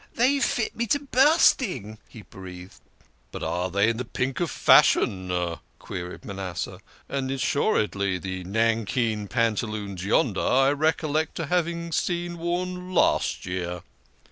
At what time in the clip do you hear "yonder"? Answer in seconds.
10.03-10.41